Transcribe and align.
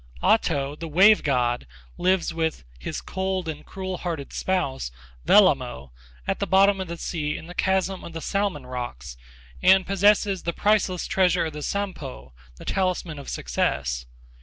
Ahto, 0.23 0.75
the 0.75 0.87
wave 0.87 1.21
god, 1.21 1.67
lives 1.95 2.33
with 2.33 2.63
'his 2.79 3.01
cold 3.01 3.47
and 3.47 3.63
cruel 3.63 3.97
hearted 3.99 4.33
spouse,' 4.33 4.89
Wellamo, 5.27 5.91
at 6.27 6.39
the 6.39 6.47
bottom 6.47 6.81
of 6.81 6.87
the 6.87 6.97
sea 6.97 7.37
in 7.37 7.45
the 7.45 7.53
chasm 7.53 8.03
of 8.03 8.13
the 8.13 8.19
Salmon 8.19 8.65
Rocks, 8.65 9.15
and 9.61 9.85
possesses 9.85 10.41
the 10.41 10.53
priceless 10.53 11.05
treasure 11.05 11.45
of 11.45 11.53
the 11.53 11.61
Sampo, 11.61 12.33
the 12.55 12.65
talisman 12.65 13.19
of 13.19 13.29
success. 13.29 14.07